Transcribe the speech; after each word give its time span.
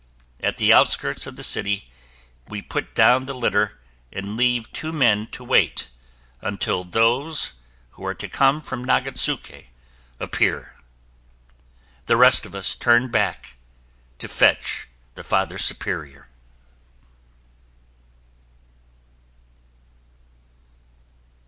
At 0.39 0.57
the 0.57 0.73
outskirts 0.73 1.27
of 1.27 1.35
the 1.35 1.43
city, 1.43 1.87
we 2.47 2.59
put 2.63 2.95
down 2.95 3.27
the 3.27 3.35
litter 3.35 3.79
and 4.11 4.35
leave 4.35 4.73
two 4.73 4.91
men 4.91 5.27
to 5.27 5.43
wait 5.43 5.89
until 6.41 6.83
those 6.83 7.53
who 7.91 8.03
are 8.07 8.15
to 8.15 8.27
come 8.27 8.61
from 8.61 8.83
Nagatsuke 8.83 9.65
appear. 10.19 10.75
The 12.07 12.17
rest 12.17 12.47
of 12.47 12.55
us 12.55 12.73
turn 12.73 13.11
back 13.11 13.57
to 14.17 14.27
fetch 14.27 14.87
the 15.13 15.23
Father 15.23 15.59
Superior. 15.59 16.29